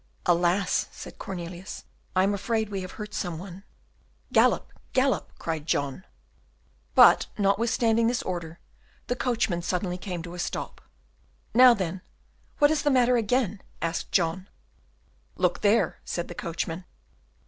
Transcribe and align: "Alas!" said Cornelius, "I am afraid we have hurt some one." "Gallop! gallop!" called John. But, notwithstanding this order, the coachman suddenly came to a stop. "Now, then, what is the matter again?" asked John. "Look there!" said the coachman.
"Alas!" 0.25 0.87
said 0.91 1.19
Cornelius, 1.19 1.83
"I 2.15 2.23
am 2.23 2.33
afraid 2.33 2.69
we 2.69 2.81
have 2.81 2.93
hurt 2.93 3.13
some 3.13 3.37
one." 3.37 3.63
"Gallop! 4.33 4.73
gallop!" 4.93 5.37
called 5.37 5.67
John. 5.67 6.05
But, 6.95 7.27
notwithstanding 7.37 8.07
this 8.07 8.23
order, 8.23 8.57
the 9.05 9.15
coachman 9.15 9.61
suddenly 9.61 9.99
came 9.99 10.23
to 10.23 10.33
a 10.33 10.39
stop. 10.39 10.81
"Now, 11.53 11.75
then, 11.75 12.01
what 12.57 12.71
is 12.71 12.81
the 12.81 12.89
matter 12.89 13.15
again?" 13.15 13.61
asked 13.79 14.11
John. 14.11 14.49
"Look 15.35 15.61
there!" 15.61 15.99
said 16.03 16.27
the 16.29 16.33
coachman. 16.33 16.85